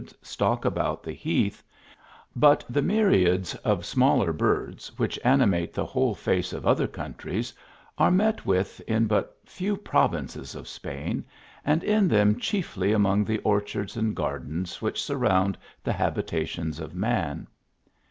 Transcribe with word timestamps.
* 0.17 0.19
stalk 0.23 0.65
about 0.65 1.03
the 1.03 1.13
heaths, 1.13 1.61
but 2.35 2.63
the 2.67 2.81
myriads 2.81 3.53
of 3.57 3.85
smaller 3.85 4.33
birds, 4.33 4.91
which 4.97 5.19
animate 5.23 5.73
the 5.75 5.85
whole 5.85 6.15
face 6.15 6.53
of 6.53 6.65
other 6.65 6.87
countries, 6.87 7.53
are 7.99 8.09
met 8.09 8.43
with 8.43 8.81
in 8.87 9.07
hut 9.07 9.37
tew 9.45 9.77
provinces 9.77 10.55
of 10.55 10.67
Spain, 10.67 11.23
and 11.63 11.83
in 11.83 12.07
them 12.07 12.39
chiefly 12.39 12.95
amon;^ 12.95 13.23
the 13.27 13.37
orchards 13.43 13.95
and 13.95 14.15
gardens 14.15 14.81
which 14.81 14.99
sur 15.03 15.17
round 15.17 15.55
the 15.83 15.93
habitations 15.93 16.79
of 16.79 16.95
man. 16.95 17.45